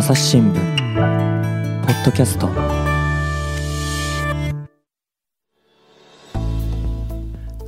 [0.00, 2.48] 朝日新聞ポッドキャスト。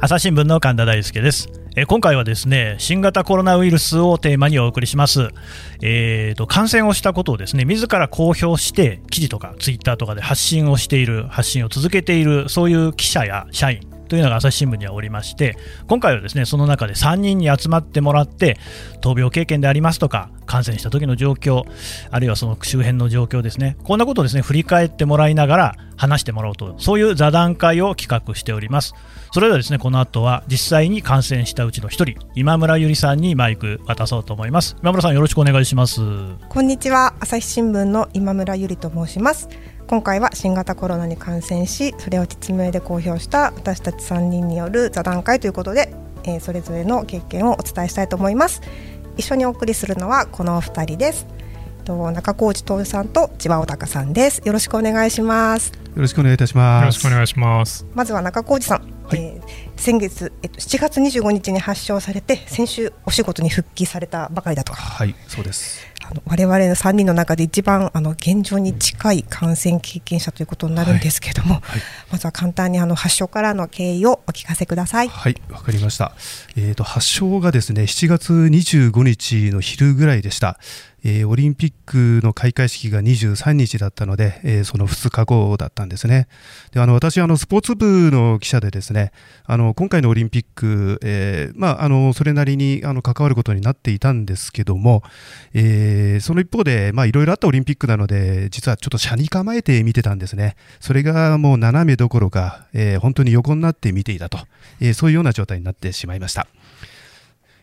[0.00, 1.48] 朝日新聞の神田大輔です。
[1.76, 5.28] え今回はですね新型コロナウイルスをテーマにお送りします、
[5.82, 15.56] えーと、感染をしたことをですね自ら公表して記事とかツイッターとかで発信をしている発信を続けているそういう記者や社員というのが朝日新聞にはおりまして
[15.88, 18.58] 今回はですねその中で3人に集まってもらって
[19.00, 21.62] 闘病経験でありますとか感染した時の状況
[22.10, 28.92] あるいはその周辺の状況ですねこんなことをですね振り返ってもらいながら話してもらおうとそういう座談会を企画しております。
[29.32, 34.76] それではですねこの後は実際に感染したうちの1人今村ゆりさんにマイク渡そうと思います。
[34.82, 36.02] 今村さんよろしくお願いします。
[36.50, 37.14] こんにちは。
[37.18, 39.48] 朝日新聞の今村ゆりと申します。
[39.92, 48.62] 今回は新型コロナに感染しそれを実名で公表した私たち3人による座談会ということで、えー、それぞれの経験をお伝えしたいと思います。
[49.18, 51.26] 一緒にお送りするのはこのお二人です。
[51.84, 54.40] と中高内徹さんと千葉小高さんです。
[54.46, 55.72] よろしくお願いします。
[55.74, 56.80] よろしくお願いいたします。
[56.80, 57.86] よろしくお願いします。
[57.92, 71.80] まずは中高内さん、はい、えー、先月、えっと、7月25日に発症されて先週お仕事に復帰されたばかりだとはいそうですあの我々の3人の中で一番あの現状に近い感染経験者ということになるんですけれども、はいはい、
[72.12, 75.08] まずは簡単にあの発症からの経緯をお聞かせください。
[75.08, 76.14] はいわかりました、
[76.56, 80.58] えーと、発症がですね7月25日の昼ぐらいでした。
[81.04, 86.28] えー、オリンピックの開会式が23日だったので、えー、その2日後だったんですね。
[86.70, 89.01] であの私あの、スポーツ部の記者でですね
[89.44, 95.02] あの今回のオリンピック、えーまあ、あのそれなりにあの関わることになっていたんですけども、
[95.54, 100.56] えー、その一方でいろいろあったオリンピックなので実はちょっと車に構えて見てたんですね。
[100.80, 104.38] それがもう斜めどころか、えー、本当に横になって見ていたと、
[104.80, 106.46] え、そういうような状態になってしまいました。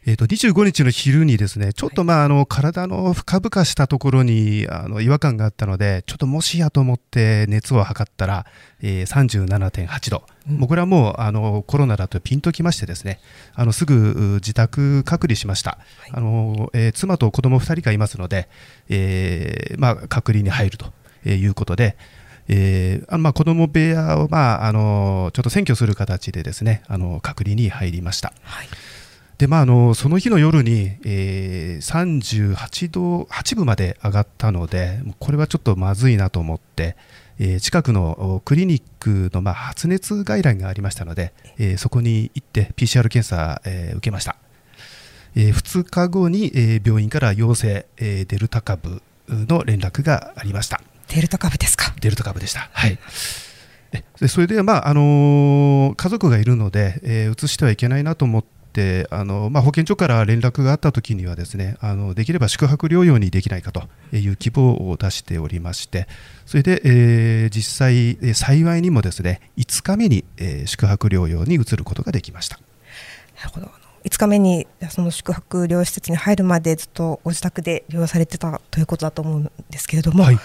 [0.05, 8.45] えー、と25日の昼にですねちょっとまああの体の深々したところにあの違和感があったのでちょっともしやと思って熱を測ったら、
[8.81, 13.19] えー、37.8度、うん、もうこれはもうあのコロナだとピンときましてですね
[13.53, 18.47] あのすぐ自宅隔離しました、はい、あのえー、妻と子供2人がいますので、
[18.89, 20.93] えーまあ、隔離に入ると
[21.27, 21.97] いうことで、
[22.47, 28.33] えーあまあ、子供部屋を、まあ、あのちょっと占拠する形でですねあの隔離に入りました。
[28.43, 28.67] はい
[29.39, 36.97] でまあ、あのその日の夜に、えー、38度8分まで上がったのでこれはちょっとまずいなと思って、
[37.39, 44.35] えー、近くのクリニックの、まあ、発熱外来がありましたので、えー、そこに行って PCR 検査、えー、受けました、
[45.37, 50.81] えー、2日後に、えー、病院から陽性、えー、デルタ株の連絡がありました。
[51.07, 51.93] デルタ株ですか？
[52.01, 52.69] デルタ株でした。
[52.73, 52.99] はい。
[54.19, 63.83] でそれで、まああのー、家族がいるので、えー、移してはいけないなと思ってってあの、まあ、保健所から連絡があったときにはですねあのできれば宿泊療養にできないかと
[64.15, 66.07] いう希望を出しておりまして
[66.45, 72.59] それで、えー、実際、幸いにもですね5日目に、えー、宿泊療養に移ることができました。
[73.37, 73.69] なるほど
[74.05, 80.39] 5日目にその宿泊療養施設に入るまでずっとご自宅で療養されてたということだと思うんですけれども、はい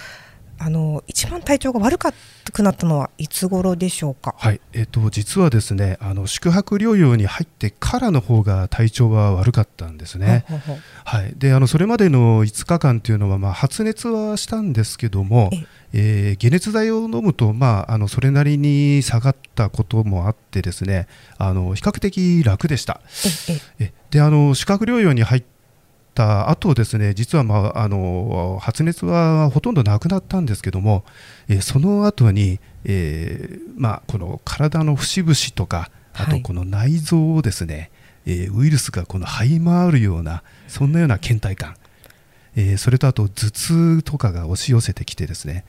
[0.58, 4.34] あの一番体調が悪くなったのはいつ頃でしょうか？
[4.38, 10.44] はい、えっ、ー、と実はですね、あの宿泊療養に入ってからの方が体調は悪かったんですね。
[11.04, 15.50] はい、であのそれまでの5日間というのはまあ発熱はしたんですけども。
[15.96, 21.06] えー、解熱剤を飲むと、まあ、あのそれなりに下がったこともあってですね
[21.38, 23.00] あの比較的楽でした。
[23.78, 25.44] えであの宿泊療養に入っ
[26.14, 31.04] った後ですね実は、まあ、あの発熱はほとんどなくなったんですけども、
[31.48, 37.90] えー、その後に、えーまあ、この体の節々とかあとこの内臓をですね、
[38.24, 41.74] はい、えー、ウイルスがこの這い回るようなそんなような倦怠感
[42.56, 45.64] えー、それとあと頭痛とかが押し寄せてきてですね、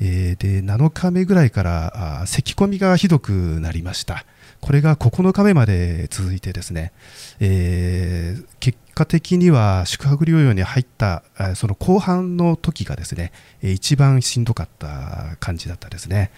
[0.00, 4.26] えー、で7日目ぐらいからあ咳込みがひどくなりました。
[4.60, 6.92] これが9日目まで続いてですね、
[7.38, 11.22] えー、結果的には宿泊療養に入った
[11.54, 13.32] その後半の時がですね
[13.62, 16.30] 一番しんどかった感じだったですね。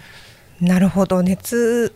[0.60, 1.22] なるほど。
[1.22, 1.94] 熱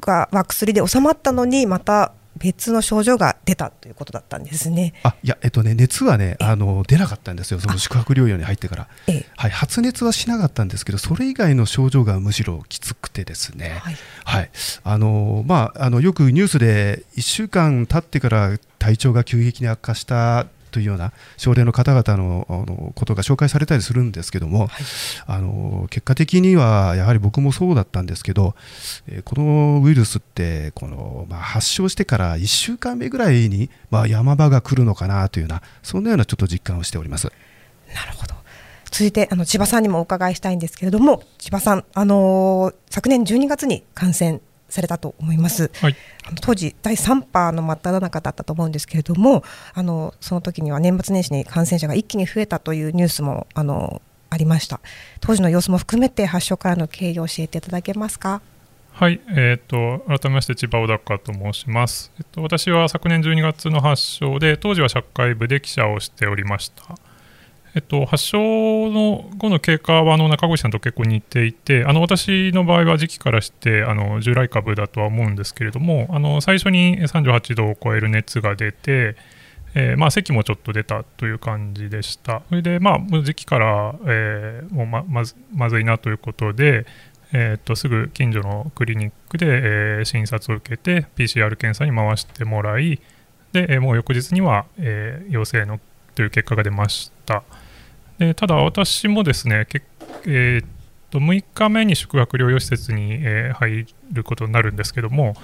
[0.00, 4.94] が薬で収まったのにまた別の症状が出たということだったんですね。
[5.02, 8.88] あいや、えっとね、熱はねあの出なかったんですよ、その宿泊療養に入ってから、
[9.36, 14.50] はい、発熱はしなかったんですけど、それ以外の症状がむしろきつくてですね、はい、はい、
[14.84, 24.70] あのまあ、あのよくニュースで1週間経ってから体調が急激に悪化したというような症例の方々のあのことが紹介されたりするんですけども、はい、
[25.26, 28.54] あの結果的にはやはり僕もそうだったんですけど、
[29.08, 37.32] えー、このウイルスってこの、まあ、発症してから1週間目ぐらいに、まあ、山場が来るのかなというようなそんなようなちょっと実感をしております。
[37.94, 38.34] なるほど
[38.90, 45.96] 続いてあの千葉さんにもお伺いしたいんですけれども千葉さん、あのー、昨年12月に感染されたと思います、はい、
[46.42, 49.42] 当時第3波の真っ只中だったと思うんですけれども
[49.74, 54.80] あのその時には年末年始に感染者が一気に増えたというニュースもあのありました。
[55.20, 58.42] 当時の様子も含めて発症からの経緯を教えていただけますか？
[58.92, 66.82] はい、えーと、改めまして千葉小高と申します、えっと、私は昨年12月の発症で当時は社会部で記者をしておりました、
[67.78, 68.38] えっと、発症
[68.90, 79.14] の後の経過はあの中越さんと結構似ていてあの私の場合は時期からしてあの従来株だとは思うんですけれどもあの最初に38度を超える熱が出て
[79.74, 82.40] えー、まあ、咳もちょっと出たという感じでした。
[82.48, 86.86] それで、まあ、時期から、えー、もうままずまずいなということで、
[87.32, 92.98] えー、っとすぐ近所のクリニックで、えー、診察を受けて PCR 検査に回してもらい
[93.52, 95.78] で、え、もう翌日には、え陽性の
[96.18, 97.44] という結果が出ました
[98.18, 99.82] でただ私もですねけ、
[100.26, 100.66] えー、っ
[101.10, 105.34] と6日目に宿泊療養施設に、え入ることになるんですけども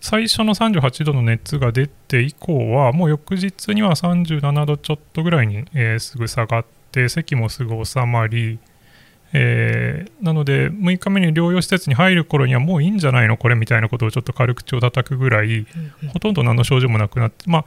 [0.00, 8.58] 最初の38度の熱が出て以降はもう翌日には37度ちょっとぐらいに、えー、すぐ下がって咳もすぐ収まり
[9.32, 15.66] えー、なので6日目に療養施設に入る頃にはもういいんじゃないのこれみたいなことをちょっと軽口を叩くぐらい、
[16.12, 17.64] ほとんど何の症状もなくなって、まあ、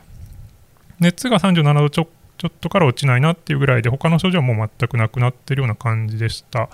[1.00, 2.07] 熱が37度ちょ
[2.43, 6.67] ちょっとから落ちないなっていうぐらいで他の症状はもう全くなくなってるような感じでした。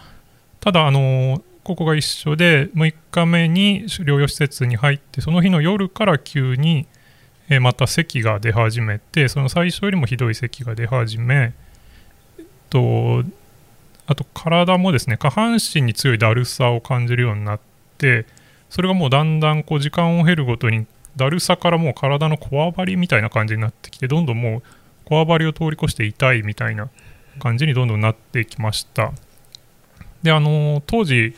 [0.61, 6.87] ただあのここが一緒で6日目に療養施設に入ってその日の夜から急に
[7.61, 11.53] また咳が出始めてその最初よりもひどい咳が出始め
[12.71, 13.23] と
[14.07, 17.59] あと体もですね下半身に強いだるさを感じるようになっ
[17.99, 18.25] て
[18.71, 24.63] それがもうだんだんこう時間を経るごとにだるさからもう体のこわばりみたいな感じになってきてどんどんもう
[25.09, 26.89] こわばりを通り越して痛いみたいな
[27.39, 29.11] 感じにどんどんなってきました。
[30.21, 31.35] であの当時、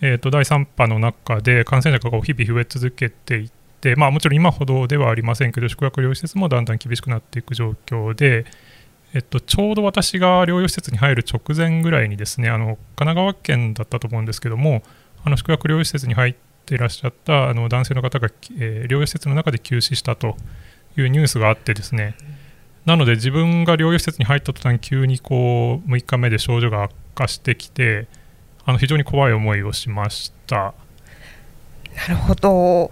[0.00, 3.50] えー、と第3波の中で感染者が日々増え続けてい
[3.80, 8.46] てまあもちろん今ほどではありませんけど宿泊療養施設もだんだん厳しくなっていく状況で
[9.14, 14.82] えっと、ちょうど私が療養施設に入る直前ぐらいにですねあの神奈川県だったと思うんですけども
[15.22, 16.34] あの宿泊療養施設に入っ
[16.66, 18.28] ていらっしゃったあの男性の方が、
[18.58, 20.36] えー、療養施設の中で急死したと
[20.96, 22.16] いうニュースがあってですね
[22.86, 28.06] なので自分が療養施設に入った途端急にこう6日目で症状が悪化してきて
[28.66, 30.74] あの非常に怖い思いをしました。
[31.94, 32.90] なるほど。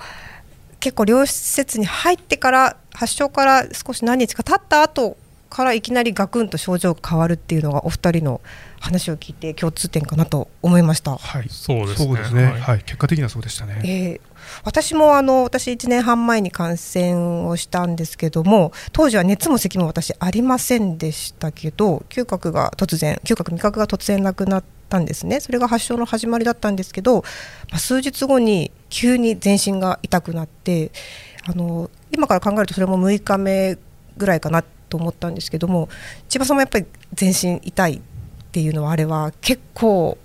[0.81, 5.17] 結構療養施設に入ってから発症から少し何日か経った後
[5.53, 8.41] からいきなりガクンと症状が変わるっていうのがお二人の
[8.81, 11.19] 話を聞いて共通点かなと思いました。
[11.19, 12.25] はい、そうですね。
[12.25, 13.83] すねはい、はい、結果的にはそうでしたね。
[13.85, 14.21] えー、
[14.65, 27.17] 私もあの私1年半前に感染をしたんですけども当時は熱も咳も私ありませんでしたけど嗅覚が突然嗅覚味覚が突然なくなったんですねそれが発症の始まりだったんですけど、
[27.71, 30.93] まあ、数日後に急に全身が痛くなって
[31.45, 33.77] あの今から考えるとそれも6日目
[34.17, 35.89] ぐらいかなと思ったんですけども
[36.29, 38.01] 千葉さんもやっぱり全身痛いっ
[38.53, 40.19] ていうのはあれは結構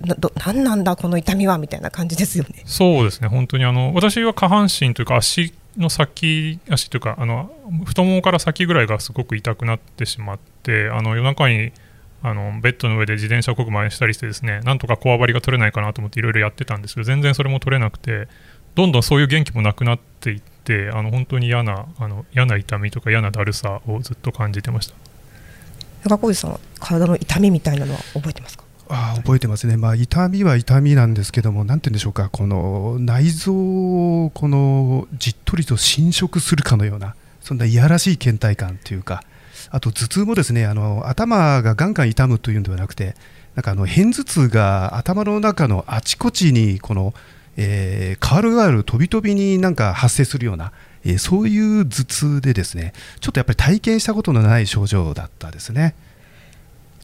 [0.00, 0.14] な
[0.44, 2.62] 何なんだこの痛みはみたいな感じですよね。
[2.66, 7.50] そうですね本当にあの私は下半身というか足の先足というかあの
[7.86, 11.72] 太ももから先ぐらいがすごく痛くなってしまってあの夜中に
[12.22, 18.28] あのベッドの上で自転車こぐ真似したりしてですねなんとかこわばりが取れないかなと思っていろいろやってたんですけど全然それも取れなくて
[18.74, 24.94] どんどんそういう元気もなくなっていってあの本当に嫌なあの嫌な痛みとか嫌なだるさをずっと感じてました。
[26.04, 28.64] 中小路さんは体の痛みみたいなのは覚えてますか？
[28.88, 39.22] あ覚えてますね、まあ、痛みは痛みなんですけども、なんて言うんでしょうか、この内臓をこのじっとりと侵食するかのような、そんないやらしい倦怠感というか、
[39.70, 43.16] あと頭痛もですねあの頭がガンガン痛むというんではなくて、
[43.54, 47.14] なんかあの片頭痛が頭の中のあちこちにこの
[47.56, 50.72] えー、カールガール飛び飛びになんか発生するような、
[51.04, 55.94] えー、そういう頭痛でですねちょっとやっぱり体験したことのない症状だったですね。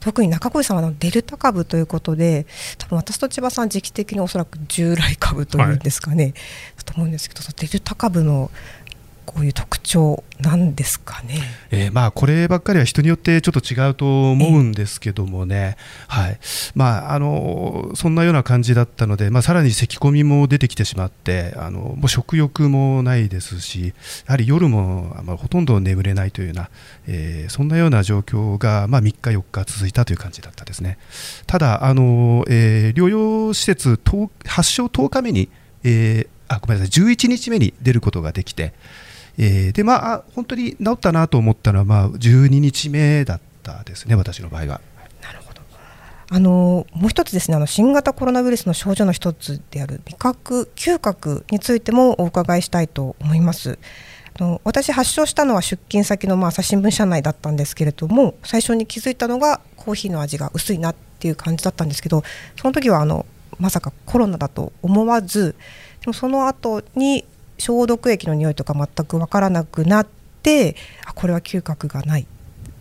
[0.00, 2.46] 特に中越さんはのデルタ株ということで
[2.78, 8.50] 多分私と千葉さん時期的におそらく従来株というんですかね、はい、と思うんですけどデルタ株の
[9.30, 11.38] こういう特徴なんですかね、
[11.70, 15.76] えー、まあこればっかりは人によってちょっと違うと思うんですけどもね、
[16.08, 16.38] はい。
[16.74, 23.94] まあ、あのそんなような感じだったので、まあ、さらに咳き込みも出てきてしまってあのもう食欲もないですし
[24.26, 26.70] やはり夜も、まあ、ほとんど眠れないというような、
[27.06, 30.98] えー、そんなような状況が、まあ、3日4日続いたという感じだったですね。
[31.46, 34.00] ただあの、えー、療養施設
[34.44, 35.48] 発症10日目に、
[35.84, 37.04] えー、あごめんなさい。
[37.04, 38.74] 11日目に出ることができて
[39.42, 44.80] えー、でまあ本当に治ったなと思ったのは、まあ、12日目だったですね、私の場合は。
[45.22, 45.62] なるほど
[46.28, 53.78] あのもう一つですねあの新型コロナウイルスの症状の一つである味覚嗅覚についてもお伺いしたいと思います
[54.38, 62.22] あの私発症したのは出勤先のまあ朝日新聞社内だったんですけれども最初に気づいたのがコーヒーの味が薄いなっていう感じだったんですけど
[62.60, 63.26] その時はあの
[63.58, 65.56] まさかコロナだと思わず
[66.02, 67.24] でもその後に
[67.60, 70.06] 消毒液の匂いとか全く分からなくなっ
[70.42, 70.74] て
[71.06, 72.26] あこれは嗅覚がない。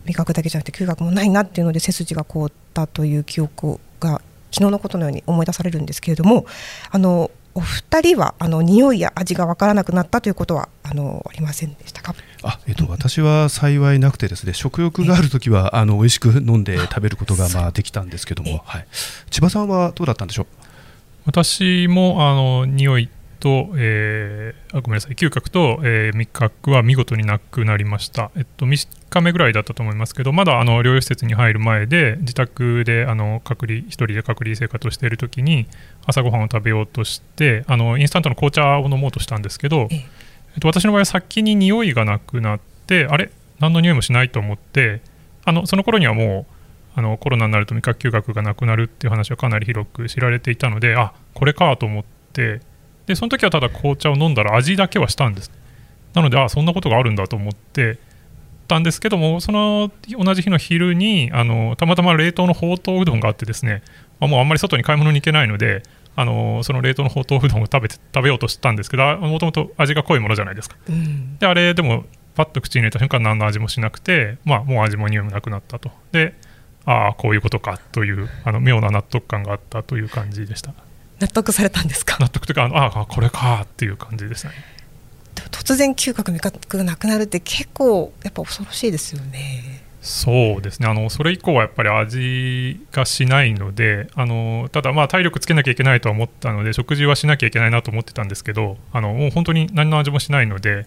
[0.06, 6.46] 味覚だけじゃなくて嗅覚もないなっていうので背筋が凍ったという記憶が昨日のことのように思い出されるんですけれども
[6.90, 12.14] あのお二人はあの匂いや味が分からなくなったということはあのありませんでしたか？
[12.42, 18.86] あ、えっと、私は幸いなくてですね食欲があるときはあの美味しく飲んで食べることがまあできたんですけども、はい、
[19.30, 20.46] 千葉さんはどうだったんでしょう？
[21.26, 23.10] 私もあの匂い
[23.40, 25.14] と、えー、あごめんなさい。
[25.14, 35.66] 嗅覚と、えー、味覚は見事になくなりました、えっと、3日目ぐらいだったと思いますけどまだあの療養施設に入る前で自宅であの隔離1人で隔離生活をしている時に
[36.06, 43.30] 朝ごはんを食べようとしてあのインスタントの紅茶を飲もうとしたんですけど、えっと、私の場合は先に匂いがなくなってあれ？
[43.58, 45.02] 何の匂いもしないと思って
[45.44, 46.46] あのその頃にはも
[46.96, 52.60] うあのコロナになると味覚嗅覚がなくなるっていう話はかなり広く知られていたのであこれかと思って
[53.10, 55.50] でその時はただ紅茶を飲んだら味だけはしたんです。
[56.14, 57.98] なのであそんなことがあるんだと思って
[58.68, 63.82] たんですけどもその同じ日の昼にあのたまたま冷凍のほうとううどんがあってですね、
[64.20, 65.82] まあ、もうあんまり外に買い物に行けないので
[66.14, 72.04] あのその冷凍のほうとううどんを食べて食べようとしたんですけどもともと味が濃いものじゃないですか、うん、であれでも
[72.36, 75.90] パッと口に入れた瞬間何の味もしなくて、まあ、もう味も匂いもなくなったと。
[76.12, 76.34] で
[76.84, 80.72] ああこういうことかというあの妙な納得感があったという感じでした
[81.20, 82.16] 納得されたんですか？
[82.18, 84.54] 納得というかああこれかっていう感じでしたね。
[85.50, 89.82] 突然嗅覚味覚がなくなるって結構やっぱ恐ろしいですよね。
[90.02, 90.88] そうですね。
[90.88, 100.86] あのそれ以降はやっぱり味がしないのであのただまあ体力つけなきゃいけないと思ったので食事はしなきゃいけないなと思ってたんですけどあのもう本当に何の味もしないので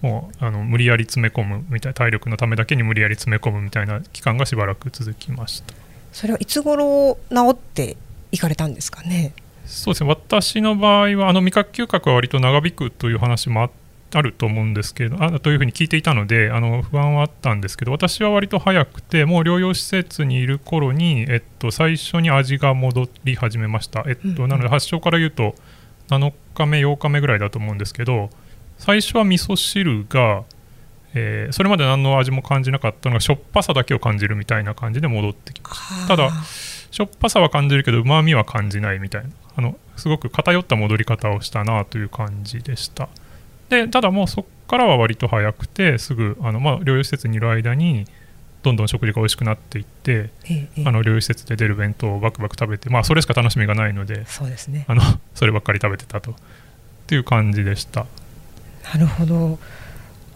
[0.00, 5.74] もうあの無理やり詰め込むみたい体力のためだけに無理やり詰め込むみたいな期間がしばらく続きました。
[6.12, 7.96] それはいつ頃治って
[8.30, 9.32] いかれたんですかね？
[9.72, 10.10] そうですね。
[10.10, 13.70] 私の場合はあの味覚嗅覚は割と長引くという話も
[14.14, 25.54] あると思うんですけどあというふうに聞いていたのであの不安はあったんですけど私は割と早くてもう療養施設にいる頃に、えっと、最初に味が戻り始めました、えっと、なので発症から言うと
[26.08, 28.28] 7日目8日目ぐらいだと思うんですけど
[28.76, 30.44] 最初は味噌汁が、
[31.14, 36.30] えー、それまで何の味も感じなかったのがしょっぱさだけを感じるみたいな感じで戻ってきましたただ
[36.90, 43.08] しょっぱさは感じるけどうまみは感じないみたいなあのすごく偏った戻り方をしたなという感じでした。
[43.68, 48.06] でただもうそこからは割と早くてすぐあの、まあ、療養施設にいる間に
[48.62, 55.02] どんどん食事が美味しくなっていって、ええ、あの療養施設で出る弁当をバクバク食べて、まあ、それしか楽しみがないのでそうです、ね、あの
[55.34, 56.32] そればっかり食べてたと。
[56.32, 56.34] っ
[57.06, 58.06] ていう感じでした。
[58.94, 59.58] なるほど。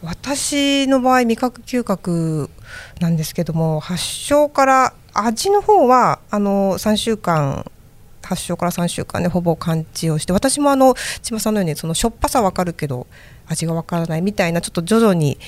[0.03, 2.51] 私の場合味覚嗅覚
[3.01, 7.71] なんですけども発症から味の方はあの3週間
[8.27, 13.07] 発症から3週間でほぼ完治をして私もあの千葉さんのようにそのしょっぱさ分かるけど
[13.47, 15.39] 味が分からないみたいなちょっと徐々に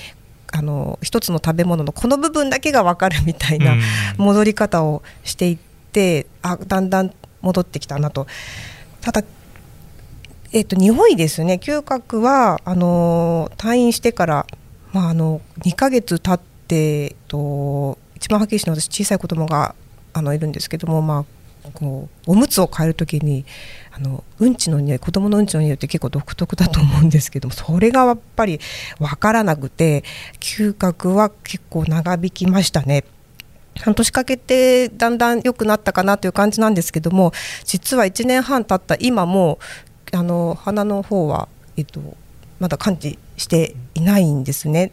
[0.52, 3.76] あの一つの食べ物のこの部分だけが分かるみたいな
[4.16, 5.58] 戻り方をしていっ
[5.92, 8.26] てあだんだん戻ってきたなと。
[9.00, 9.22] ただ
[10.50, 14.46] えーと、匂いですね嗅覚はあの退院してから、
[14.92, 19.74] まあ、あの2ヶ月経って、えっと、一番はっきりして私小さい子供が
[20.14, 21.24] あのいるんですけども、まあ、
[21.74, 23.44] こうおむつを変える時に
[23.92, 28.60] あのうんちの匂い子供のうんちの匂いって結構独特だと思うんですけども それがやっぱり
[28.98, 30.04] 分からなくて
[30.40, 33.04] 嗅覚は結構長引きましたね。
[33.80, 37.32] 半年かけてだんだん良くなったかなという感じなんですけども
[37.64, 39.60] 実は1年半経った今も
[40.12, 42.00] あの鼻の方は、えっと、
[42.58, 44.92] まだ感知していないんですね。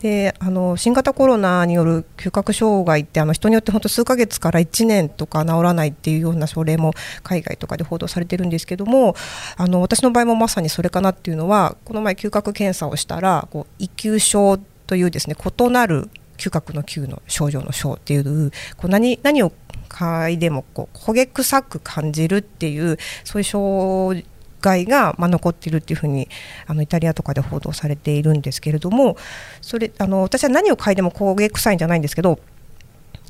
[0.00, 6.92] であの新型コロナによる嗅覚障害ってあの人によって本当数ヶ月から1年とか治らないっていうような症例も
[7.22, 9.14] 海外とかで報道されてるんですけども
[9.56, 19.52] あの私の場合もまさにそれかなっていうのはこの前嗅覚検査をしたらこう異嗅症というですね異なる嗅覚の嗅の症状の症っていうこう何何を
[19.88, 24.24] 嗅いでもこう焦げ臭く感じるっていうそういう
[24.60, 26.28] 害が、まあ、残っているっていうふうに
[26.66, 29.16] あのイタリアとかで報道されているんですけれども
[29.60, 32.38] それあの私は何を嗅いでも焦げ臭いんじゃないんですけど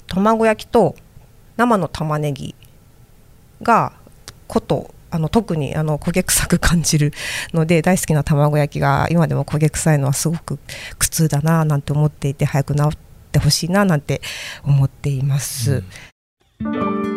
[0.07, 0.97] 卵焼きと
[1.57, 2.55] 生の玉ねぎ
[3.63, 3.93] が
[4.49, 7.13] ことあの特にあの焦げ臭く感じる
[7.53, 10.59] ので大好きな卵焼きが今でも焦げ臭いのはすごく
[10.99, 12.99] 苦痛だななんて思っていて早く治っ
[13.33, 14.21] てほしいななんて
[14.65, 15.85] 思っています。
[16.61, 17.10] うん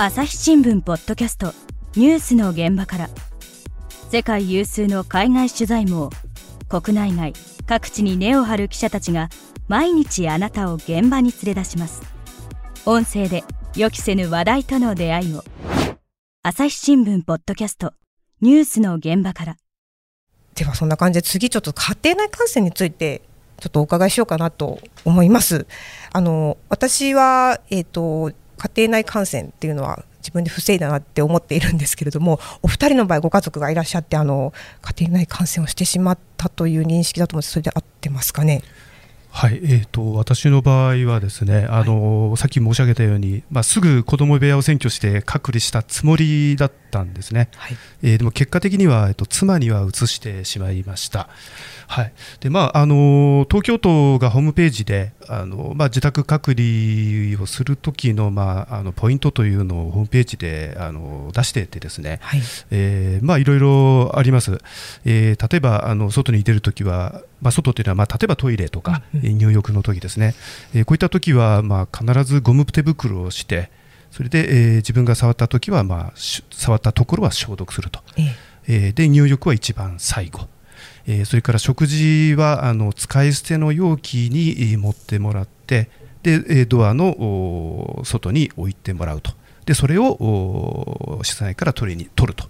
[0.00, 1.52] 朝日新聞ポッドキャスト
[1.96, 3.10] ニュースの現場から。
[4.12, 6.10] 世界有数の海外取材網
[6.68, 7.32] 国内外
[7.66, 9.28] 各地に根を張る記者たちが
[9.66, 12.02] 毎日あなたを現場に連れ出します。
[12.86, 13.42] 音声で
[13.74, 15.42] 予期せぬ話題との出会いを。
[16.44, 17.92] 朝日新聞ポッドキャスト
[18.40, 19.56] ニュースの現場から。
[20.54, 23.22] ではそんな感じで次ちょっと家庭内感染について
[23.58, 25.66] ちょっとお伺いしようかなと思います。
[26.12, 38.62] あの私はえっ、ー、と家庭内感染っていうのは自分で防いだなって思っているんですけれどもお二人の場合ご家族がいらっしゃってあの家庭内感染をしてしまったという認識だと思ってそれで合ってますかね？
[39.30, 51.28] はい、えーと、私の場合はですね、あの、はい、さっき申し上げたように、まあ、すぐ子ども部屋を占拠して隔離したつもりだったんですね、はい、えー、でも結果的には、えーと、妻には移してしまいました。
[51.86, 52.12] はい。
[52.40, 62.40] でまあ、あの東京都がホームページであの、まあ、自宅隔離をするときの,、まあ、あのポイントというのをホームページであの出していてですね、はい。
[62.70, 64.58] えーまあ、いろいろあります、
[65.04, 70.34] えー、例えばあの外に出るときは、まあ、外というのは、まあ、例えばトイレとか、うん、入浴の時ですね、
[70.74, 73.70] えー、こういったときは、まあ、必ずゴム手袋をして
[74.10, 76.12] それで、えー、自分が触ったときは、まあ、
[76.50, 78.00] 触ったところは消毒すると、
[78.66, 80.48] えー、で入浴は一番最後。
[81.06, 85.88] えー、それから食事はあの使い捨ての容器に持ってもらって
[86.22, 89.32] でドアの外に置いてもらうと。
[89.64, 92.48] でそれを室内から取りに取ると。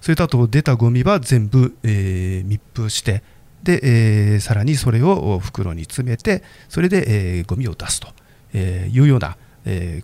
[0.00, 3.22] それとあと出たゴミは全部、えー、密封して
[3.62, 8.08] で、えー、さらにそれを袋に詰めてそれで、えー、ゴミを出すと、
[8.54, 10.02] えいうような、え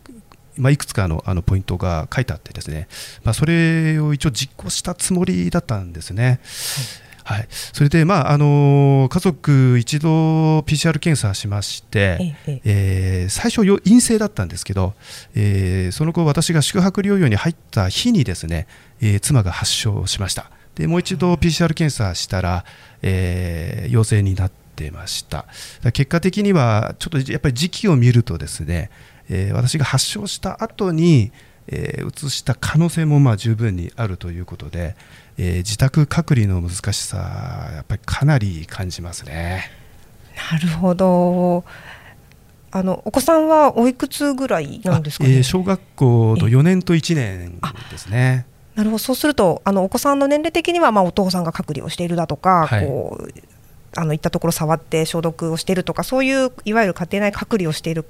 [0.57, 2.89] まあ、いくつかのあのポイントが書いてあってですね、
[3.25, 6.25] まあ、それを一応実行したつもりだったんですね。
[6.25, 7.03] はい。
[7.25, 14.95] はい、それで、まああの家族一度 PCR 検査しまして、ええー、最初陰性だったんですけど、
[15.35, 18.67] えー、その後私が宿泊療養に入った日にですね、
[19.01, 22.65] えー、妻が発症しましたでもう一度 PCR 検査したら、
[23.03, 25.47] えー、陽性になってました
[25.93, 28.91] 結果的にはちょっとやっぱり時期を見るとですね、
[29.29, 31.33] えー、私が発症した後に
[31.69, 34.97] えー、移した可能性もまあ十分にあるということで、
[35.39, 39.71] えー、自宅隔離の難しさやっぱりかなり感じますね。
[40.51, 41.65] なるほど。
[42.75, 48.47] あのお子さんはおいくつぐらいなんですか、ね、えー、小学校の4年と1年ですね。
[48.75, 48.99] なるほど。
[48.99, 53.33] そうするとあのお子さんの年齢的にはまあお父さんが隔離をしているだとか、はい、こう
[53.97, 58.05] あのいったところ触って消毒をしているとかそういういわゆる家庭内隔離をしている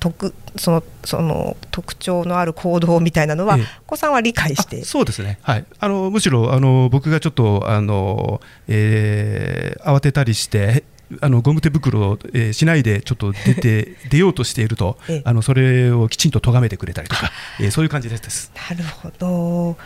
[0.00, 4.84] 特そのその特徴のある行動みたいなのは、ええ、お子さんは理解して。
[4.84, 10.84] そうですね、はい、あのむしろあの僕がちょっとあの、えー、慌てたりして
[11.20, 18.52] あのゴム手袋を、えー、しないでちょっと出て出ようとしていると、ええ、あのそれをきちんと咎めてくれたりとか、えー、そういう感じです。
[18.70, 19.76] なるほど。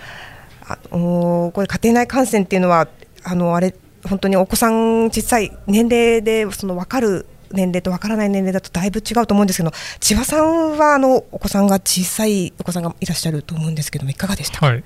[0.66, 2.88] あのこれ家庭内感染っていうのは
[3.24, 14.84] あのあれ本当にお子さん小さい年齢でその分かる年齢とわからない年齢だとだいぶ違うと思うんですけど千葉さんはあのお子さんが小さいお子さんがいらっしゃると思うんですけどもいかがでしたか、はい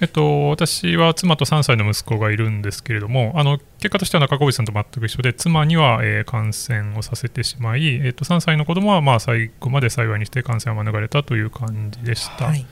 [0.00, 12.46] えっと、私は妻と3歳の息子がいるんですけれども、あの結果としては中越さんと全く一緒で、妻には、えー、感染をさせてしまい、えっと、3歳の子供はまは最後まで幸いにして感染は免れたという感じでした。
[12.46, 12.66] はい、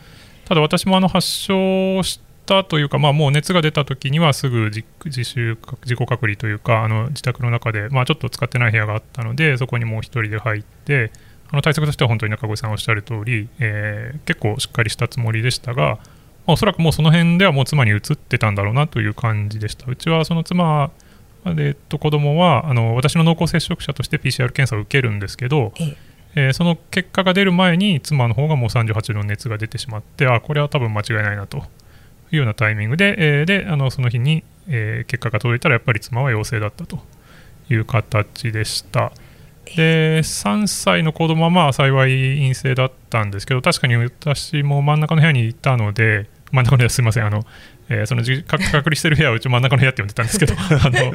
[0.44, 4.70] ただ、私もあの発症したというか、まあ、もう熱が出た時にはすぐ
[5.04, 11.10] 自習自己隔離というかあの自宅の中で、まあ、ちょっと使ってない部屋があったのでそこにもう1人で入って
[11.50, 15.98] あの対策としては本当に中越さんおっしゃる通り、えー、結構しっかりしたつもりでしたが、まあ、
[16.46, 19.90] おそらくもうその辺ではもう妻に移ってたんだろうなという感じでした。
[19.90, 20.90] うちはその妻
[21.46, 25.72] えっと子供はあの私の濃厚接触者として PCR 検査を受けるんですけど、
[26.34, 31.60] えー、その結果が出る前に妻の方がもう38度の熱が出てしまってあこれは多分間違いないなとい
[32.32, 36.98] うようなタイミングで、えー、であのその日に、えー、結果が届いたらやっぱり妻は陽性だったと
[37.70, 39.12] いう形でした。
[39.76, 47.44] で3歳の子供はまあ幸い陰性だったんですけど確かに私も真ん中の部屋にいたので真ん中の部屋すみませんあの
[47.88, 51.14] えー、その 隔離してる部屋はうち真ん中の部屋って呼んでたんですけど あの、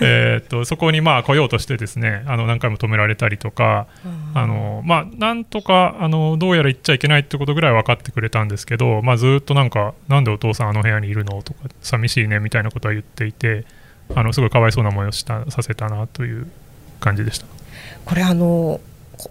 [0.00, 3.86] えー、とそこにまあ来ようとしてですねあの何回も止められたりとか、
[4.34, 13.64] あのまあ、なんとかあのどうやら行っちゃいけないってことぐらい分かってくれたんですけど、まあ、ずっとなんかなんでお父さんあの部屋にいるのとか寂しいねみたいなことは言っていて
[14.14, 16.48] あのすごいかわいそうな思いをしたさせたなという
[17.00, 17.46] 感じでした。
[18.04, 18.80] これあの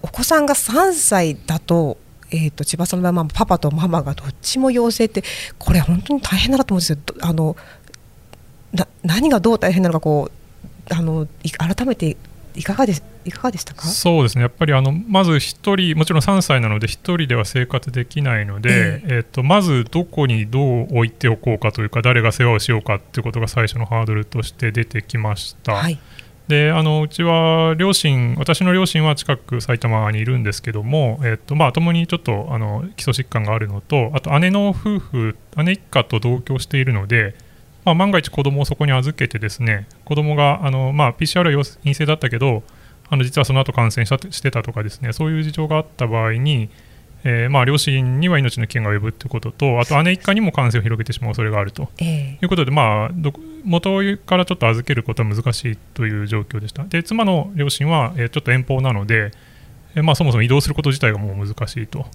[0.02, 1.98] お子さんが3歳だと
[2.32, 5.24] えーと、千葉さんの場合、パパとママがどっちも陽性って
[5.58, 6.98] これ本当に大変だなと思うんですよ。
[7.22, 7.56] あの
[8.74, 12.18] な何がどう大変なのかこうあの改めて
[12.56, 13.88] いかがでいかがでしたか？
[13.88, 14.42] そうですね。
[14.42, 25.74] やっぱりあのまず1人もちろん3歳なので1人では生活できないので、えー、えーとまずどこにどう置いておこうかというか誰が世話をしようかということが最初のハードルとして出てきました。
[25.74, 25.98] はい
[26.48, 37.36] であのうちは両親私の両親は近く埼玉にいるんですけども、えっとまあ、共にちょっとあの基礎疾患があるのとあと姉の夫婦姉一家と同居しているので、
[37.84, 42.64] まあ、万が一子供をそこに預けてですね子供があのまあ PCR は陰性だったけど
[43.10, 46.70] あの実はその後感染したしてたとかですねそういう事情があった場合に、
[47.30, 53.34] えー、まあ両親には命の危険が及ぶということとあと姉一家にも感染を広げてしまう恐れがあると、えー、いうことで、まあ、ど
[53.66, 56.86] 元からちょっと預けることは難しいという状況でした。
[56.86, 59.34] で妻の両親は、えー、ちょっと遠方なので、
[59.96, 62.06] えー、まあ、そもそも移動すること自体がもう難しいと。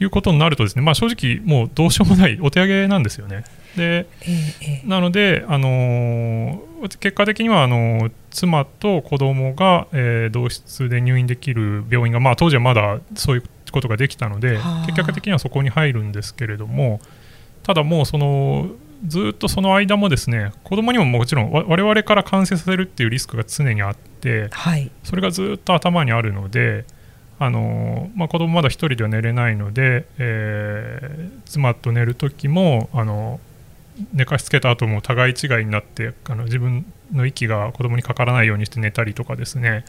[0.00, 3.44] いうことになるとですね、まあ、正直もうどうしようもないお手上げなんですよね。
[3.76, 17.00] で、えー、なので、あのー、結果的にはあのー、妻と子供が、えー、同室で入院できる病院が、まあ、当時はまだそういうことができたので結果的にはそこに入るんですけれども
[17.62, 18.70] ただもうその
[19.06, 26.84] ずっとその間もですね子供にももちろん我々から感染させるっていうリスクが常にあって、はい、それがずっと頭にあるので
[27.38, 33.40] あの、まあ、子供まだ1人では寝れないので、えー、妻と寝る時もあの
[34.12, 39.84] 寝かしつけた後も互い違いになってあの自分の息が子供にかからないようにして寝たりとかですね。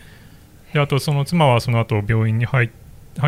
[0.74, 2.70] であとその妻はその後病院に入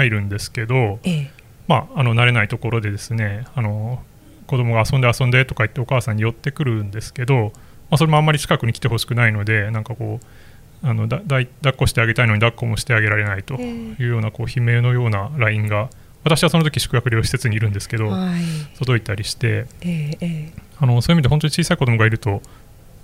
[0.09, 1.31] るんですけど、ええ、
[1.67, 4.01] まあ、あの慣れないところでですねあの
[4.47, 7.51] 子供が遊んで遊んでとか言ってお母さんに寄ってくるんですけど、
[7.89, 15.89] まあ、それもあんまり近くに来てほしくないのでなんかこうあのだだ抱っこしてあげたいのに抱っこもしてあげられないというようなこう悲鳴のような LINE が
[16.23, 22.41] 私はその時宿泊療養施設にいるんですけど、はい、届いたりして、えー、あのそういう意味で本当に小さい子供がいると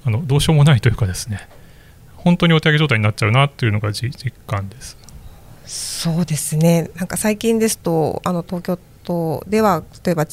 [0.06, 1.48] あのどうしようもないというかですね
[2.16, 5.01] 本当にお手上げ状態になっちゃうなというのが実感です。
[5.66, 6.90] そうですね。
[6.96, 10.26] なんか最近ですとあの東京都では例えば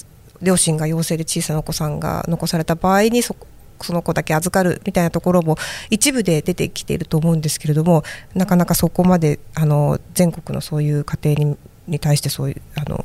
[0.43, 3.37] 両親が陽性で小さなお子さんが残された場合にそ
[3.81, 5.57] その子だけ預かるみたいなところも
[5.91, 8.03] 一部で出てきていると思うんですけれども
[8.35, 13.05] なかなかそこまであの全国のそういう家庭にに対してそういうあの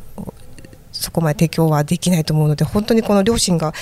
[0.91, 3.73] そこまで提供はできないと思うので本当にこの両親が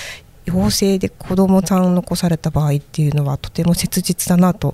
[0.45, 4.73] 陽性で子どもさんを残された場合っていうのはとても切実だなと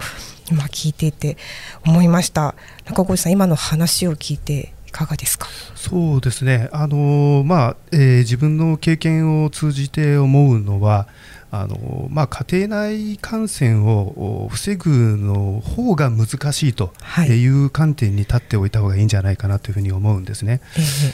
[0.50, 1.38] 今聞いていて
[1.86, 2.56] 思いました。
[2.86, 5.48] 中越さん今の話を聞いていかがですか？
[5.76, 6.70] そうですね。
[6.72, 11.08] あの、まあえー、自分の経験を通じて思うのは
[11.50, 16.92] あのまあ、家庭内感染を防ぐの方が難しいと
[17.30, 20.60] いう観点に立っておいた方がいいんじゃないかなというふうに思うんですね。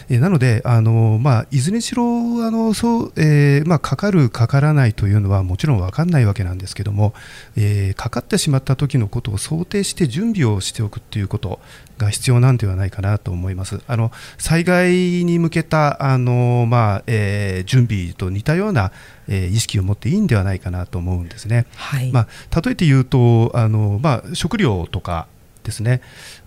[0.09, 2.03] えー、なのであの、まあ、いずれにしろ
[2.45, 7.13] あのそう、えーまあ、かかる、かからないというのはもちろん分かんないわけなんですけども、
[7.55, 11.59] えー、かかってしまった時のことを想定して準備をしておくということ
[11.97, 13.81] が必要なんではないかなと思います。
[13.87, 14.91] あの災害
[15.25, 18.91] に向けたあの、まあえー、準備と似たような
[19.27, 21.65] えー、意識を持っていいんではないかなと思うんですね。
[21.75, 25.27] はい、まあ、例えて言うとあの、まあ、食料とか
[25.63, 26.01] ですね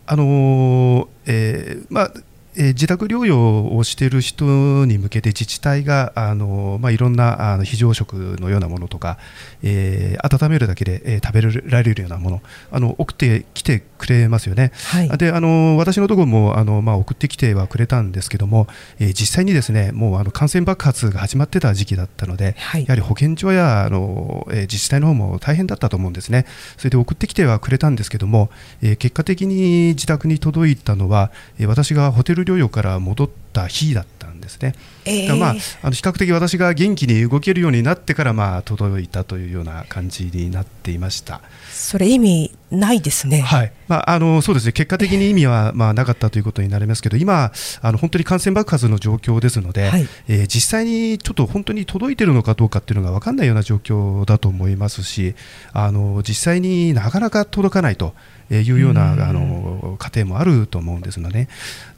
[0.06, 2.12] あの、えーまあ
[2.56, 9.18] え自宅療養をしている人に向けて自治体があの、まあ、いろんなあの非常食のようなものとか、
[9.62, 14.72] えー、温めるだけで、えー、食べられるようなものあの送ってきてくれますよね。
[14.86, 18.66] はい、であの私のところもあの、まあ、送ってきてはくれたんですけども、
[18.98, 26.46] えー、実際にですねもうあの感染爆発が始まってた時期だったので、はい、やはり保健所やあの、えー、自治体の方も大変だったと思うんですね。
[26.78, 28.50] それで送ってきてはくれたんですけども、
[28.82, 34.74] えー、結果的に自宅に届いたのは、えー、私がホテル療養から戻った日だったんですね。
[35.04, 41.40] えー、まあ、あの比較的私が元気に動けるようになってから、まあ、届いたというような感じになっていました。
[41.70, 43.72] それ意味ないですね、はい。
[43.86, 44.72] まあ、あのそうですね。
[44.72, 55.34] 結果的に意味は、まあ、なかったということになりますけど今あの本当に感染爆発の状況ですので、はい、えー、実際にちょっと本当に届いているのかどうかっていうのが分かんないような状況だと思いますし
[55.72, 58.14] あの実際になかなか届かないと。
[58.50, 61.48] いうようなあの家庭もあると思うんですので、ね、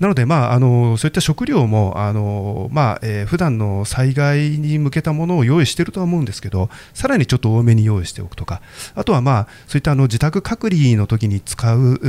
[0.00, 8.62] なので、まあ、あのそういった食料もあの、まあえー、普段の災害に向けたものを用意しているとは思うんですけどさらにちょっと多めに用意しておくとか。
[8.94, 12.00] あとは、まあ、そういったあの自宅隔離の時に使う、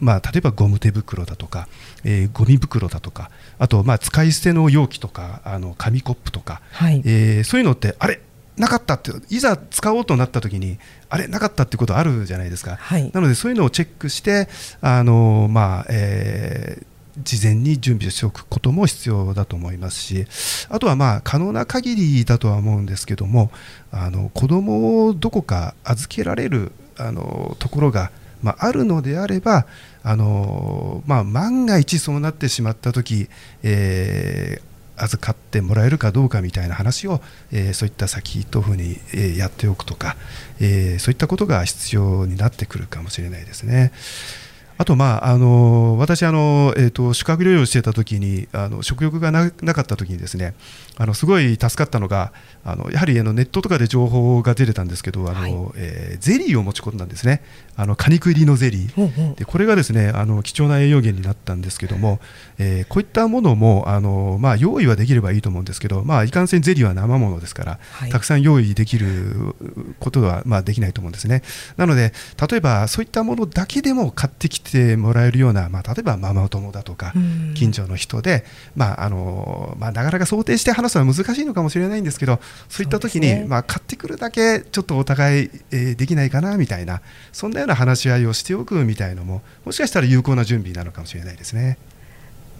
[0.00, 1.68] まあ、例えばゴム手袋だとか、
[2.04, 3.30] えー、ゴミ袋だとか。
[3.58, 8.20] あと、まあ、使い捨ての容器とかあの紙コップとか、はい、えー、そういうのってあれ？
[8.56, 14.48] なかったっていざ使おうとなった時にあれなかったってことあるじゃないですか、はい、なのでそういうのをチェックして
[14.80, 20.26] あの、まあえー、事前に準備しておくことも必要だと思いますし
[20.68, 23.50] あとはまあ可能な限りだとは思うんですけども
[23.90, 28.10] あの子供をどこか預けられるあのところが
[28.42, 29.66] まあ、あるのであれば、
[30.02, 33.28] あのまあ、万が一そうなってしまったとき、
[33.62, 34.71] えー
[35.02, 40.16] 預かってもらえるかどうかみたいな話を、えー、そういった先というふうに、え、やっておくとか、
[40.60, 43.92] え、そういったことが必要になってくるかもしれないですね。
[44.82, 50.54] あと、まあ、あの私あの、えーと、宿泊療養していた時にあの食欲がなかった時にですね
[50.98, 52.32] あのすごい助かったのが
[52.64, 57.42] あのやはりあのネットとかで情報が出てたんですけどあの、はい、えー、ゼリーを持ち込んだんですね。
[57.76, 59.30] あの果肉入りのゼリー、うんう。
[59.30, 62.18] ん、でこれがですねあの貴重な栄養源になったんですけども、
[62.58, 69.54] えー、こういったものもあの、まあ、用意はできればいいと思うんですけど、まあ、いかんせんゼリーは生ものですから、はい、たくさん用意できる
[70.00, 71.42] ことは、まあ、できないと思うんですね。
[71.76, 72.12] なので
[72.50, 77.12] 例えばそういったものだけでも買ってきてもらえるような、まあ、例えばママ友だとか、
[77.54, 78.44] 近所の人で、
[78.76, 91.78] まああのまあ、なかなか想定して話すのは難しいのかもしれないんですけどそういった時に、ね、まあ、買ってくるだけちょっとお互い、えー、できないかなみたいなそんなような話し合いをしておくみたいのももしかしたら有効な準備なのかもしれないですね。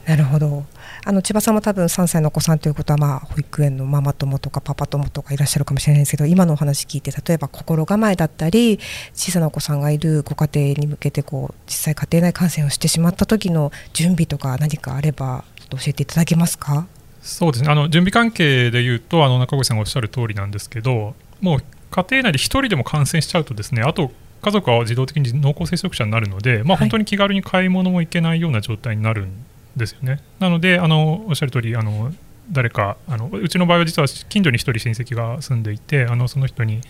[0.06, 0.64] なるほど。
[1.04, 8.78] あの千葉さんも多分3歳のお子さんということは、まあ、保育園のママ友とかパパ友とかいらっしゃるかもしれないですけど今のお話聞いて例えば心構えだったり
[9.14, 16.86] 小さなお子さんがいるご家庭に向けてこう実際家庭内感染をしてしまった時の準備とか何かあればちょっと教えていただけますか？
[17.22, 17.70] そうですね。
[17.70, 24.10] あの準備関係でいうとあの中越さんがおっしゃる通りなんですけどもう家庭内で1人でも感染しちゃうとですねあと
[24.42, 29.30] 家族は自動的に濃厚接触者になるので、まあ、本当に気軽に買い物も行けないような状態になるん
[29.76, 30.20] ですよね。
[30.38, 32.12] なのであのおっしゃる通りあの
[32.50, 36.80] 誰かあのうちの場合は実は近所に1人親戚が住んでいてあのその人に、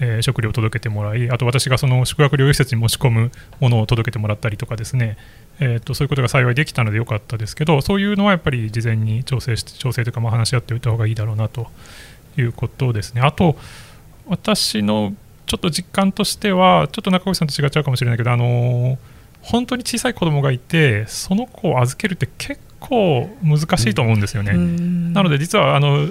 [0.00, 5.16] えー、食料を届けてもらいあと私がその宿泊療養施設に持ち込むものを届けてもらったりとかですね、
[5.60, 11.68] えーと、そういうことが幸いできたのでよかったですけどそういうのはやっぱり事前に調整して調整というかまあ話し合っておいた方がいいだろうなと
[12.36, 13.20] いうことですね。
[13.20, 13.56] あと
[14.26, 15.14] 私の
[15.46, 18.98] ちょっと実感としてはちょっと中越さんと違っちゃうかもしれないけどあの
[19.44, 24.52] 本当に小さい子供がいてその子を預けるって結構難しいと思うんですよね。
[25.12, 26.08] なので実はあの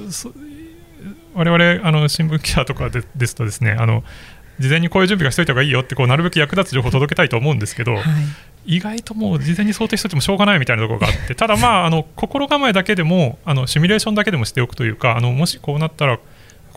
[1.33, 4.03] 我々あの新聞記者とかでですとですねあの
[4.59, 8.01] 事前にこういう準備がしといた方がいいよってこうなるべく役立つ情報を届けたいと思うんですけど、は
[8.65, 16.23] い、意外ともう事前に想定しておいてもしょうがないみたいなところがあってただまあ あの心構えだけでもあのシミュレーションだけでもしておくというかあのもしこうなったらこ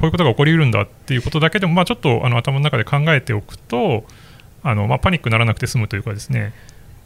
[0.03, 4.05] ういうことが起こりうるんだっていうことだけでも、まあ、ちょっとあの頭の中で考えておくと
[4.67, 6.53] あの、まあ、パニックにならなくて済むというかですね。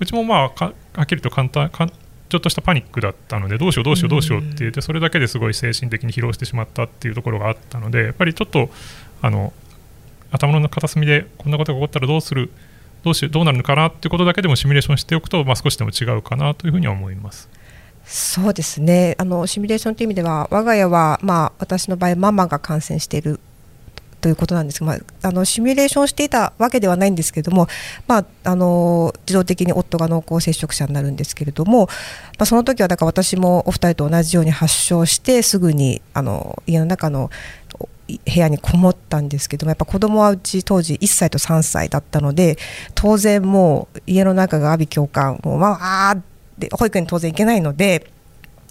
[0.01, 1.87] うちもまあかはっきりと簡単か
[2.31, 8.71] ちょっとしたパニックだったのでどうしようどうしようどうしようって言ってそれだけですごい精神的に疲労してしまったっていうところがあったのでやっぱりちょっと
[9.21, 9.53] あの
[10.31, 12.51] 頭の片隅でこんなことが起こったらどうする
[13.03, 17.49] どうしどうなるのかなっていうことだけでもシミュレーションしておくと、まあ、少しでも違うかなというふうには思います。
[18.05, 19.15] そうですね。
[19.19, 23.41] あのシミュレーションという意味では我が家は、まあ、私の場合ママが感染している
[24.21, 27.67] ということなんですが、まあ、あのシミュレーションしていたわけではないんですけれども、
[28.07, 31.89] まあ、あの自動的に夫が濃厚接触者になるんですけれども、ま
[32.41, 37.31] あ、その時はだから私もお二人と同じように発症してすぐにあの家の中の
[38.09, 42.57] 部屋にこもったんですけどもやっぱ子供はうち当時1歳と3歳だったので
[42.95, 46.17] 当然もう家の中が阿鼻教官もうまあ
[46.59, 48.11] で保育園に当然行けないので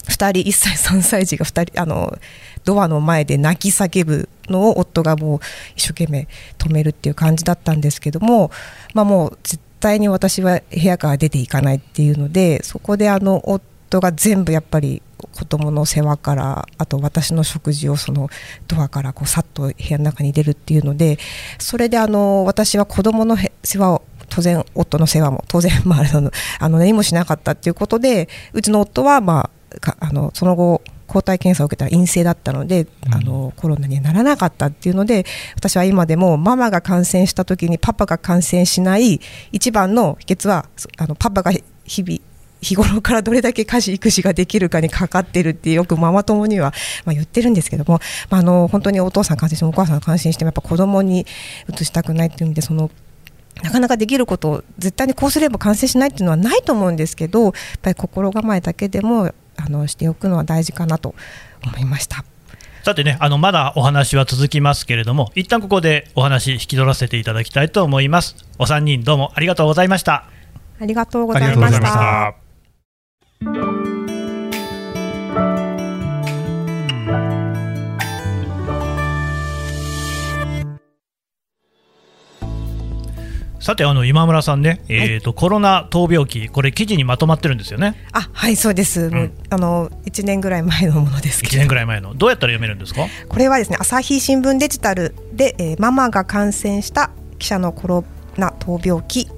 [0.07, 2.17] 2人1歳3歳児が2人あの
[2.65, 5.39] ドアの前で泣き叫ぶのを夫がもう
[5.75, 8.51] 一生懸命止めるっていう感じだったんですけども、
[8.93, 18.29] まあ、もう絶対に私は部屋から出ていかないっていうのでそこであの夫が全部やっぱり子供の世話からあと私の食事をその
[18.67, 21.17] ドアからこうさっと部屋の中に入れるっていうので
[21.57, 26.03] それであの私は子供の世話を当然夫の世話も当然まあ
[26.59, 29.49] あの何もしなかったっていうことでうちの夫はま
[29.85, 39.19] ああのその後抗体検査を受けたら陰性だったので、うん、あのコロナにはならなかったっていうので私は今でもママが感染した時にパパが感染しない
[39.51, 40.67] 一番の秘訣は
[40.97, 41.51] あのパパが
[41.83, 42.19] 日々
[42.61, 46.73] 日頃からどれだけ家事育児ができるかにかかってるってよくママ友には、
[47.05, 51.25] まあ、言ってるんですけども、まあ、あの本当にお父さん感染してもお母さん感染してもやっぱ子供に
[51.67, 52.91] うつしたくないっていうんでその
[53.63, 61.15] なかなかできることを絶対にこうすれば感染しないっていうのはないと思うんですけどやっぱり心構えだけでもあのしておくのは大事かなと
[61.65, 62.23] 思いました。
[62.83, 68.35] さてね、あのまだお話は続きますけれども、一旦ここでお話引き取らせていただきたいと思います。
[68.57, 70.25] お三人どうもありがとうございました。
[70.79, 72.35] ありがとうございました。
[83.59, 87.95] さてあの今村さんね、えーと、はい、コロナ闘病記これ記事にまとまってるんですよね。
[88.13, 89.01] あはいそうです。
[89.01, 93.05] うん、あの一年ぐらい前のものです一年ぐらい前のどうやったら読めるんですか？
[93.27, 98.05] これはですね朝日新聞デジタルで、えー、ママが感染した記者のコロ
[98.37, 99.29] ナ闘病記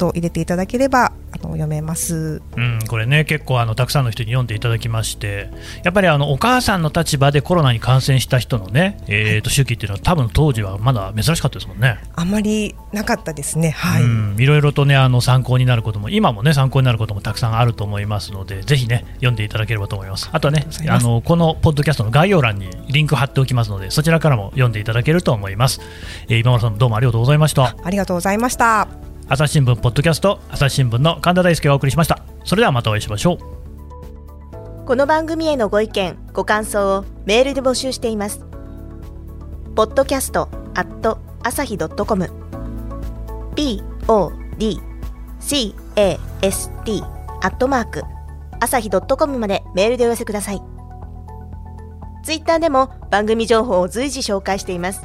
[0.00, 2.42] と入れていただければあの読めます。
[2.56, 5.50] うん、これね、結構あのたくさんの人に読んでいただきまして、
[5.84, 11.98] やっぱりあのお母さんの立場でコロナに感染した人のね、えー、と周期っていうのは、多分当時はまだ珍しかったですもんね。
[12.16, 13.70] あまりなかったですね。
[13.70, 14.02] はい。
[14.02, 25.80] うん、いろいろとねあの参考になることも今もね参考になることもたくさんあると思いますのでぜひね読んでいただければと思いますあとはねあのこのポッドキャストの概要欄にリンク貼っておきますのでそちらからも読んでいただけると思います、
[26.28, 29.09] えー今村さんどうもありがとうございましたありがとうございました。
[29.32, 32.24] 朝日新聞ポッドキャスト朝日新聞の神田大輔がお送りしました。
[32.44, 33.38] それではまたお会いしましょう。
[34.84, 38.40] この番組へのご意見ご感想をメールで募集しています。
[39.76, 42.28] ポッドキャストアット朝日ドットコム。
[43.54, 44.24] podcast
[47.40, 48.02] アットマーク
[48.58, 50.62] 朝日ドットコムまでメールでお寄せください。
[52.24, 55.02] ツイッターでも番組情報を随時紹介しています。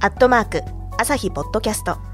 [0.00, 0.62] アットマーク
[0.96, 2.13] 朝日ポッドキャスト。